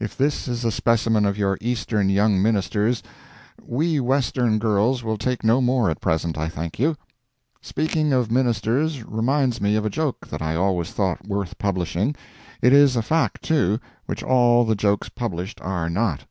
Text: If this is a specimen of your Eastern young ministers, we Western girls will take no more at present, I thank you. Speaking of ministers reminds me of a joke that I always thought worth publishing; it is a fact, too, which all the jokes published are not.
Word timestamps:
If 0.00 0.16
this 0.18 0.48
is 0.48 0.64
a 0.64 0.72
specimen 0.72 1.24
of 1.24 1.38
your 1.38 1.56
Eastern 1.60 2.08
young 2.08 2.42
ministers, 2.42 3.00
we 3.64 4.00
Western 4.00 4.58
girls 4.58 5.04
will 5.04 5.16
take 5.16 5.44
no 5.44 5.60
more 5.60 5.88
at 5.88 6.00
present, 6.00 6.36
I 6.36 6.48
thank 6.48 6.80
you. 6.80 6.96
Speaking 7.62 8.12
of 8.12 8.28
ministers 8.28 9.04
reminds 9.04 9.60
me 9.60 9.76
of 9.76 9.86
a 9.86 9.88
joke 9.88 10.26
that 10.30 10.42
I 10.42 10.56
always 10.56 10.90
thought 10.90 11.28
worth 11.28 11.58
publishing; 11.58 12.16
it 12.60 12.72
is 12.72 12.96
a 12.96 13.02
fact, 13.02 13.42
too, 13.42 13.78
which 14.06 14.24
all 14.24 14.64
the 14.64 14.74
jokes 14.74 15.08
published 15.08 15.60
are 15.60 15.88
not. 15.88 16.24